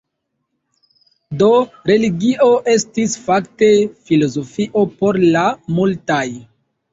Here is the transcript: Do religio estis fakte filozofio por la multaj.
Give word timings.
Do 1.41 1.49
religio 1.91 2.47
estis 2.73 3.13
fakte 3.27 3.69
filozofio 4.09 4.85
por 5.03 5.21
la 5.37 5.45
multaj. 5.79 6.23